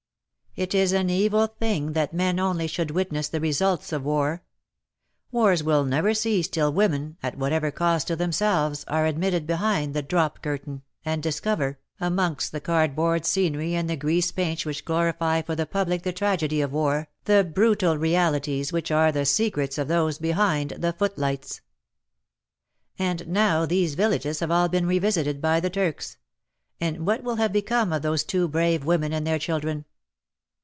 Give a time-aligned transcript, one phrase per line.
[0.53, 4.43] It is an evil thing that men only should witness the results of war.
[5.31, 10.01] Wars will never cease till women— at whatever cost to themselves— are admitted behind the
[10.01, 11.77] drop curtain, and discover, 84 WAR
[12.07, 16.03] AND WOMEN amongst the cardboard scenery and the grease paints which glorify for the public
[16.03, 20.91] the tragedy of war, the brutal realities which are the secrets of those behind the
[20.91, 21.61] footlights.
[22.99, 26.17] And now these villages have all been revisited by the Turks—
[26.81, 29.85] and what will have become of those two brave women and their children